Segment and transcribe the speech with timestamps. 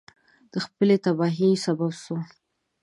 [0.51, 2.21] د خپلې تباهی سبب سوه.